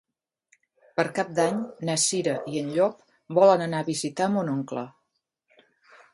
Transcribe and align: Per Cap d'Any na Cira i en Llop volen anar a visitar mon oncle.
Per 0.99 1.03
Cap 1.19 1.29
d'Any 1.39 1.59
na 1.89 1.97
Cira 2.05 2.33
i 2.55 2.63
en 2.63 2.73
Llop 2.79 3.05
volen 3.41 3.67
anar 3.67 3.85
a 3.87 3.89
visitar 3.95 4.33
mon 4.39 4.53
oncle. 4.57 4.89